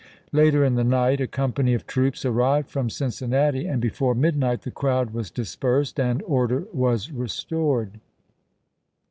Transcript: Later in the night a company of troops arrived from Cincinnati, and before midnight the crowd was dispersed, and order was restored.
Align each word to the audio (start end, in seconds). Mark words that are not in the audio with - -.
Later 0.31 0.65
in 0.65 0.73
the 0.73 0.83
night 0.83 1.21
a 1.21 1.27
company 1.27 1.75
of 1.75 1.85
troops 1.85 2.25
arrived 2.25 2.71
from 2.71 2.89
Cincinnati, 2.89 3.67
and 3.67 3.79
before 3.79 4.15
midnight 4.15 4.63
the 4.63 4.71
crowd 4.71 5.11
was 5.11 5.29
dispersed, 5.29 5.99
and 5.99 6.23
order 6.23 6.65
was 6.73 7.11
restored. 7.11 7.99